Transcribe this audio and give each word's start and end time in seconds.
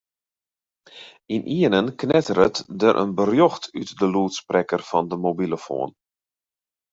Ynienen 1.35 1.87
knetteret 2.01 2.55
der 2.81 2.95
in 3.03 3.11
berjocht 3.17 3.63
út 3.79 3.89
de 3.99 4.07
lûdsprekker 4.13 4.81
fan 4.89 5.05
de 5.11 5.17
mobilofoan. 5.25 5.91